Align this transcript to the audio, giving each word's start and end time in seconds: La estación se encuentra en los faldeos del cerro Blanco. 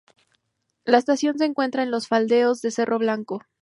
La 0.83 0.97
estación 0.97 1.37
se 1.37 1.45
encuentra 1.45 1.83
en 1.83 1.91
los 1.91 2.07
faldeos 2.07 2.63
del 2.63 2.71
cerro 2.71 2.97
Blanco. 2.97 3.43